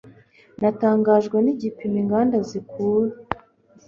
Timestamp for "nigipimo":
1.41-1.97